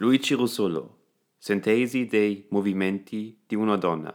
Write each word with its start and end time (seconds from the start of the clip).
Luigi 0.00 0.34
Russolo, 0.34 0.94
Sintesi 1.40 2.06
dei 2.06 2.44
movimenti 2.50 3.36
di 3.48 3.56
una 3.56 3.76
donna 3.76 4.14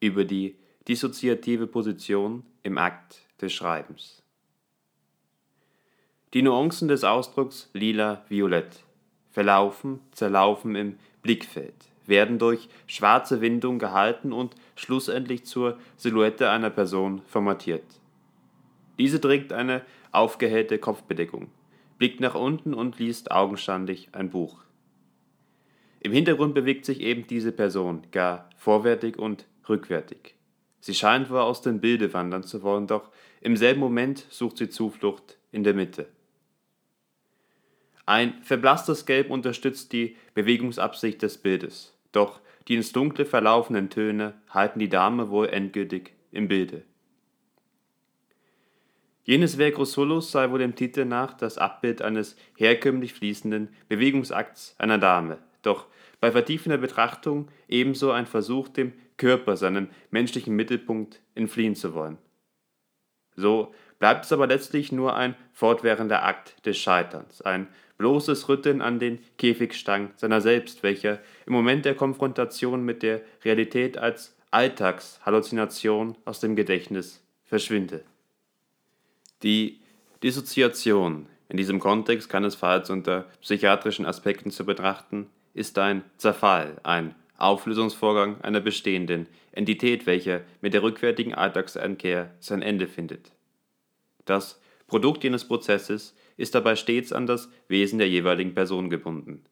über 0.00 0.24
die 0.24 0.56
dissoziative 0.82 1.66
Position 1.66 2.42
im 2.62 2.78
Akt 2.78 3.20
des 3.38 3.52
Schreibens. 3.52 4.22
Die 6.32 6.40
Nuancen 6.40 6.88
des 6.88 7.04
Ausdrucks 7.04 7.68
lila-violett 7.74 8.82
verlaufen, 9.30 10.00
zerlaufen 10.12 10.74
im 10.74 10.98
Blickfeld, 11.20 11.90
werden 12.06 12.38
durch 12.38 12.70
schwarze 12.86 13.42
Windung 13.42 13.78
gehalten 13.78 14.32
und 14.32 14.54
schlussendlich 14.74 15.44
zur 15.44 15.76
Silhouette 15.98 16.48
einer 16.48 16.70
Person 16.70 17.20
formatiert. 17.26 17.84
Diese 18.98 19.20
trägt 19.20 19.52
eine 19.52 19.84
aufgehellte 20.12 20.78
Kopfbedeckung, 20.78 21.50
blickt 21.98 22.20
nach 22.20 22.34
unten 22.34 22.72
und 22.72 22.98
liest 22.98 23.30
augenscheinlich 23.30 24.08
ein 24.12 24.30
Buch. 24.30 24.62
Im 26.00 26.12
Hintergrund 26.12 26.54
bewegt 26.54 26.84
sich 26.84 27.00
eben 27.00 27.26
diese 27.26 27.52
Person, 27.52 28.02
gar 28.12 28.50
vorwärtig 28.56 29.18
und 29.18 29.46
rückwärtig. 29.68 30.34
Sie 30.80 30.94
scheint 30.94 31.28
wohl 31.30 31.40
aus 31.40 31.60
dem 31.60 31.80
Bilde 31.80 32.12
wandern 32.12 32.44
zu 32.44 32.62
wollen, 32.62 32.86
doch 32.86 33.10
im 33.40 33.56
selben 33.56 33.80
Moment 33.80 34.26
sucht 34.30 34.58
sie 34.58 34.68
Zuflucht 34.68 35.38
in 35.50 35.64
der 35.64 35.74
Mitte. 35.74 36.06
Ein 38.06 38.42
verblasstes 38.42 39.04
Gelb 39.04 39.30
unterstützt 39.30 39.92
die 39.92 40.16
Bewegungsabsicht 40.34 41.20
des 41.20 41.38
Bildes, 41.38 41.94
doch 42.12 42.40
die 42.66 42.76
ins 42.76 42.92
Dunkle 42.92 43.26
verlaufenden 43.26 43.90
Töne 43.90 44.34
halten 44.48 44.78
die 44.78 44.88
Dame 44.88 45.30
wohl 45.30 45.48
endgültig 45.48 46.12
im 46.32 46.48
Bilde. 46.48 46.84
Jenes 49.24 49.58
Werk 49.58 49.76
Russolos 49.76 50.30
sei 50.30 50.50
wohl 50.50 50.58
dem 50.58 50.74
Titel 50.74 51.04
nach 51.04 51.34
das 51.34 51.58
Abbild 51.58 52.00
eines 52.00 52.34
herkömmlich 52.56 53.12
fließenden 53.12 53.68
Bewegungsakts 53.88 54.74
einer 54.78 54.96
Dame, 54.96 55.38
doch 55.62 55.86
bei 56.20 56.32
vertiefender 56.32 56.78
Betrachtung 56.78 57.48
ebenso 57.68 58.10
ein 58.10 58.26
Versuch, 58.26 58.68
dem 58.68 58.92
Körper 59.16 59.56
seinem 59.56 59.88
menschlichen 60.10 60.54
Mittelpunkt 60.54 61.20
entfliehen 61.34 61.74
zu 61.74 61.94
wollen. 61.94 62.18
So 63.36 63.72
bleibt 63.98 64.24
es 64.24 64.32
aber 64.32 64.46
letztlich 64.46 64.92
nur 64.92 65.16
ein 65.16 65.36
fortwährender 65.52 66.24
Akt 66.24 66.64
des 66.66 66.78
Scheiterns, 66.78 67.42
ein 67.42 67.68
bloßes 67.98 68.48
Rütteln 68.48 68.80
an 68.80 68.98
den 68.98 69.18
Käfigstangen 69.38 70.10
seiner 70.16 70.40
selbst, 70.40 70.82
welcher 70.82 71.18
im 71.46 71.52
Moment 71.52 71.84
der 71.84 71.94
Konfrontation 71.94 72.84
mit 72.84 73.02
der 73.02 73.20
Realität 73.44 73.98
als 73.98 74.36
Alltagshalluzination 74.50 76.16
aus 76.24 76.40
dem 76.40 76.56
Gedächtnis 76.56 77.22
verschwinde. 77.44 78.04
Die 79.42 79.80
Dissoziation, 80.22 81.26
in 81.48 81.56
diesem 81.56 81.80
Kontext 81.80 82.28
kann 82.28 82.44
es 82.44 82.54
falls 82.54 82.90
unter 82.90 83.26
psychiatrischen 83.40 84.06
Aspekten 84.06 84.50
zu 84.50 84.64
betrachten, 84.64 85.28
ist 85.58 85.78
ein 85.78 86.04
Zerfall, 86.16 86.78
ein 86.84 87.14
Auflösungsvorgang 87.36 88.40
einer 88.40 88.60
bestehenden 88.60 89.26
Entität, 89.52 90.06
welcher 90.06 90.42
mit 90.60 90.72
der 90.72 90.82
rückwärtigen 90.82 91.34
Alltagseinkehr 91.34 92.32
sein 92.40 92.62
Ende 92.62 92.86
findet. 92.86 93.32
Das 94.24 94.60
Produkt 94.86 95.24
jenes 95.24 95.46
Prozesses 95.46 96.14
ist 96.36 96.54
dabei 96.54 96.76
stets 96.76 97.12
an 97.12 97.26
das 97.26 97.50
Wesen 97.68 97.98
der 97.98 98.08
jeweiligen 98.08 98.54
Person 98.54 98.88
gebunden. 98.88 99.44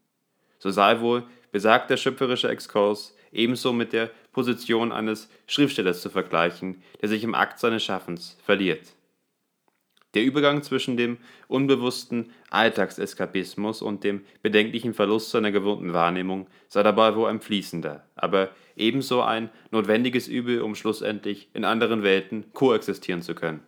So 0.58 0.70
sei 0.70 1.00
wohl 1.00 1.24
besagter 1.52 1.96
schöpferische 1.96 2.48
Exkurs 2.48 3.14
ebenso 3.32 3.72
mit 3.72 3.92
der 3.92 4.10
Position 4.32 4.92
eines 4.92 5.28
Schriftstellers 5.46 6.02
zu 6.02 6.10
vergleichen, 6.10 6.82
der 7.00 7.08
sich 7.08 7.24
im 7.24 7.34
Akt 7.34 7.58
seines 7.58 7.84
Schaffens 7.84 8.38
verliert. 8.44 8.95
Der 10.16 10.24
Übergang 10.24 10.62
zwischen 10.62 10.96
dem 10.96 11.18
unbewussten 11.46 12.32
Alltagseskapismus 12.48 13.82
und 13.82 14.02
dem 14.02 14.22
bedenklichen 14.40 14.94
Verlust 14.94 15.28
seiner 15.28 15.52
gewohnten 15.52 15.92
Wahrnehmung 15.92 16.46
sei 16.68 16.82
dabei 16.82 17.14
wohl 17.14 17.28
ein 17.28 17.42
fließender, 17.42 18.02
aber 18.14 18.48
ebenso 18.76 19.20
ein 19.20 19.50
notwendiges 19.72 20.26
Übel, 20.26 20.62
um 20.62 20.74
schlussendlich 20.74 21.50
in 21.52 21.66
anderen 21.66 22.02
Welten 22.02 22.50
koexistieren 22.54 23.20
zu 23.20 23.34
können. 23.34 23.60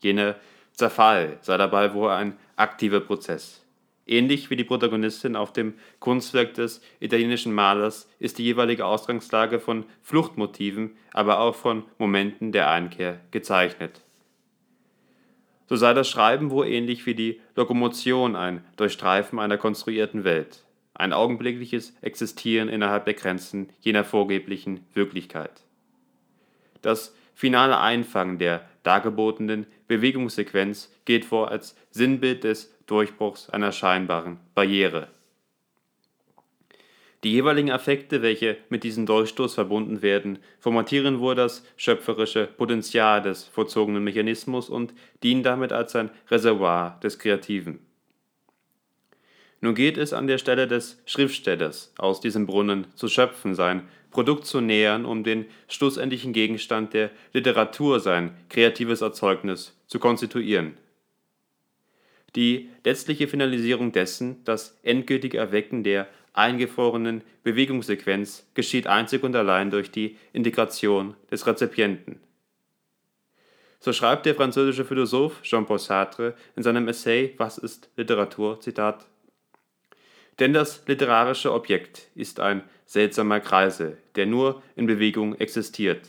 Jener 0.00 0.36
Zerfall 0.72 1.36
sei 1.42 1.58
dabei 1.58 1.92
wohl 1.92 2.08
ein 2.08 2.38
aktiver 2.56 3.00
Prozess. 3.00 3.62
Ähnlich 4.06 4.48
wie 4.48 4.56
die 4.56 4.64
Protagonistin 4.64 5.36
auf 5.36 5.52
dem 5.52 5.74
Kunstwerk 6.00 6.54
des 6.54 6.80
italienischen 7.00 7.52
Malers 7.52 8.08
ist 8.18 8.38
die 8.38 8.44
jeweilige 8.44 8.86
Ausgangslage 8.86 9.60
von 9.60 9.84
Fluchtmotiven, 10.00 10.96
aber 11.12 11.38
auch 11.40 11.54
von 11.54 11.84
Momenten 11.98 12.50
der 12.50 12.70
Einkehr 12.70 13.20
gezeichnet 13.30 14.00
so 15.72 15.76
sei 15.76 15.94
das 15.94 16.10
Schreiben 16.10 16.50
wohl 16.50 16.66
ähnlich 16.66 17.06
wie 17.06 17.14
die 17.14 17.40
Lokomotion 17.56 18.36
ein 18.36 18.62
Durchstreifen 18.76 19.38
einer 19.38 19.56
konstruierten 19.56 20.22
Welt, 20.22 20.66
ein 20.92 21.14
augenblickliches 21.14 21.96
Existieren 22.02 22.68
innerhalb 22.68 23.06
der 23.06 23.14
Grenzen 23.14 23.70
jener 23.80 24.04
vorgeblichen 24.04 24.80
Wirklichkeit. 24.92 25.62
Das 26.82 27.16
finale 27.34 27.80
Einfangen 27.80 28.36
der 28.36 28.68
dargebotenen 28.82 29.66
Bewegungssequenz 29.88 30.92
geht 31.06 31.24
vor 31.24 31.50
als 31.50 31.74
Sinnbild 31.90 32.44
des 32.44 32.76
Durchbruchs 32.84 33.48
einer 33.48 33.72
scheinbaren 33.72 34.40
Barriere 34.54 35.08
die 37.24 37.32
jeweiligen 37.32 37.70
Affekte, 37.70 38.20
welche 38.22 38.56
mit 38.68 38.82
diesem 38.82 39.06
Durchstoß 39.06 39.54
verbunden 39.54 40.02
werden, 40.02 40.38
formatieren 40.58 41.20
wohl 41.20 41.34
das 41.34 41.64
schöpferische 41.76 42.46
Potenzial 42.46 43.22
des 43.22 43.44
vorzogenen 43.44 44.02
Mechanismus 44.02 44.68
und 44.68 44.92
dienen 45.22 45.42
damit 45.42 45.72
als 45.72 45.94
ein 45.94 46.10
Reservoir 46.30 46.98
des 47.02 47.18
Kreativen. 47.18 47.78
Nun 49.60 49.76
geht 49.76 49.96
es 49.96 50.12
an 50.12 50.26
der 50.26 50.38
Stelle 50.38 50.66
des 50.66 51.00
Schriftstellers, 51.06 51.94
aus 51.96 52.20
diesem 52.20 52.46
Brunnen 52.46 52.88
zu 52.96 53.06
schöpfen, 53.06 53.54
sein 53.54 53.82
Produkt 54.10 54.44
zu 54.44 54.60
nähern, 54.60 55.04
um 55.04 55.22
den 55.22 55.46
schlussendlichen 55.68 56.32
Gegenstand 56.32 56.92
der 56.92 57.10
Literatur, 57.32 58.00
sein 58.00 58.36
kreatives 58.48 59.00
Erzeugnis, 59.00 59.80
zu 59.86 60.00
konstituieren. 60.00 60.74
Die 62.34 62.70
letztliche 62.84 63.28
Finalisierung 63.28 63.92
dessen, 63.92 64.42
das 64.44 64.78
endgültige 64.82 65.38
Erwecken 65.38 65.84
der 65.84 66.08
eingefrorenen 66.34 67.22
Bewegungssequenz 67.42 68.46
geschieht 68.54 68.86
einzig 68.86 69.22
und 69.22 69.36
allein 69.36 69.70
durch 69.70 69.90
die 69.90 70.16
Integration 70.32 71.14
des 71.30 71.46
Rezipienten. 71.46 72.20
So 73.80 73.92
schreibt 73.92 74.26
der 74.26 74.36
französische 74.36 74.84
Philosoph 74.84 75.42
Jean-Paul 75.42 75.78
Sartre 75.78 76.34
in 76.54 76.62
seinem 76.62 76.86
Essay 76.86 77.34
Was 77.36 77.58
ist 77.58 77.90
Literatur? 77.96 78.60
Zitat 78.60 79.06
Denn 80.38 80.52
das 80.52 80.86
literarische 80.86 81.52
Objekt 81.52 82.08
ist 82.14 82.38
ein 82.38 82.62
seltsamer 82.86 83.40
Kreisel, 83.40 83.98
der 84.14 84.26
nur 84.26 84.62
in 84.76 84.86
Bewegung 84.86 85.34
existiert. 85.34 86.08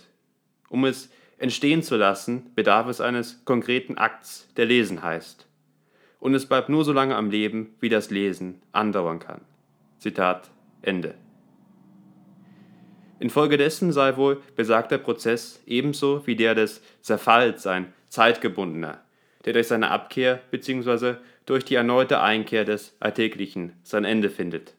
Um 0.69 0.85
es 0.85 1.09
entstehen 1.39 1.81
zu 1.81 1.97
lassen, 1.97 2.51
bedarf 2.53 2.87
es 2.87 3.01
eines 3.01 3.43
konkreten 3.43 3.97
Akts, 3.97 4.47
der 4.55 4.65
Lesen 4.65 5.01
heißt. 5.01 5.47
Und 6.19 6.35
es 6.35 6.45
bleibt 6.45 6.69
nur 6.69 6.85
so 6.85 6.93
lange 6.93 7.15
am 7.15 7.31
Leben, 7.31 7.75
wie 7.79 7.89
das 7.89 8.11
Lesen 8.11 8.61
andauern 8.71 9.19
kann. 9.19 9.41
Zitat 10.03 10.51
Ende. 10.81 11.15
Infolgedessen 13.19 13.93
sei 13.93 14.17
wohl 14.17 14.43
besagter 14.57 14.97
Prozess 14.97 15.61
ebenso 15.65 16.27
wie 16.27 16.35
der 16.35 16.55
des 16.55 16.81
Zerfalls 16.99 17.65
ein 17.65 17.93
zeitgebundener, 18.09 18.99
der 19.45 19.53
durch 19.53 19.69
seine 19.69 19.91
Abkehr 19.91 20.41
bzw. 20.51 21.15
durch 21.45 21.63
die 21.63 21.75
erneute 21.75 22.19
Einkehr 22.19 22.65
des 22.65 22.97
Alltäglichen 22.99 23.79
sein 23.83 24.03
Ende 24.03 24.29
findet. 24.29 24.73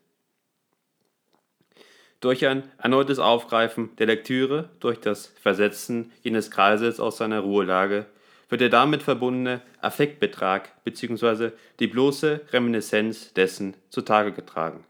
Durch 2.20 2.46
ein 2.46 2.64
erneutes 2.76 3.18
Aufgreifen 3.18 3.96
der 3.96 4.08
Lektüre, 4.08 4.68
durch 4.80 5.00
das 5.00 5.32
Versetzen 5.40 6.12
jenes 6.22 6.50
Kreises 6.50 7.00
aus 7.00 7.16
seiner 7.16 7.40
Ruhelage, 7.40 8.04
wird 8.50 8.60
der 8.60 8.68
damit 8.68 9.02
verbundene 9.02 9.62
Affektbetrag 9.80 10.84
bzw. 10.84 11.52
die 11.80 11.86
bloße 11.86 12.42
Reminiszenz 12.52 13.32
dessen 13.32 13.74
zutage 13.88 14.32
getragen. 14.32 14.84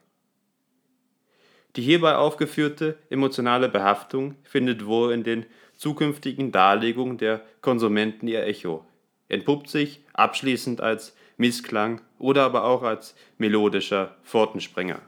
Die 1.77 1.83
hierbei 1.83 2.15
aufgeführte 2.15 2.99
emotionale 3.11 3.69
Behaftung 3.69 4.37
findet 4.45 4.87
wohl 4.87 5.13
in 5.13 5.25
den 5.25 5.45
zukünftigen 5.77 6.53
Darlegungen 6.53 7.19
der 7.19 7.43
Konsumenten 7.63 8.29
ihr 8.29 8.45
Echo, 8.45 8.85
entpuppt 9.29 9.69
sich 9.69 10.01
abschließend 10.13 10.81
als 10.81 11.17
Missklang 11.37 12.01
oder 12.19 12.45
aber 12.45 12.65
auch 12.65 12.85
als 12.85 13.17
melodischer 13.39 14.17
Pfortensprenger. 14.23 15.01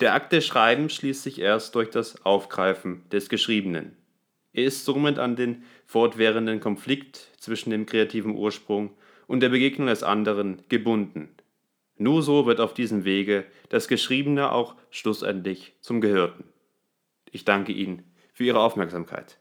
Der 0.00 0.14
Akt 0.14 0.32
des 0.32 0.46
Schreibens 0.46 0.94
schließt 0.94 1.24
sich 1.24 1.40
erst 1.40 1.74
durch 1.74 1.90
das 1.90 2.24
Aufgreifen 2.24 3.02
des 3.10 3.28
Geschriebenen. 3.28 3.96
Er 4.54 4.64
ist 4.64 4.86
somit 4.86 5.18
an 5.18 5.36
den 5.36 5.64
fortwährenden 5.84 6.60
Konflikt 6.60 7.32
zwischen 7.38 7.70
dem 7.70 7.84
kreativen 7.84 8.34
Ursprung 8.34 8.94
und 9.26 9.40
der 9.40 9.50
Begegnung 9.50 9.88
des 9.88 10.02
anderen 10.02 10.62
gebunden 10.70 11.28
nur 11.98 12.22
so 12.22 12.46
wird 12.46 12.60
auf 12.60 12.74
diesem 12.74 13.04
Wege 13.04 13.44
das 13.68 13.88
Geschriebene 13.88 14.52
auch 14.52 14.76
schlussendlich 14.90 15.74
zum 15.80 16.00
Gehörten. 16.00 16.44
Ich 17.30 17.44
danke 17.44 17.72
Ihnen 17.72 18.04
für 18.32 18.44
Ihre 18.44 18.60
Aufmerksamkeit. 18.60 19.38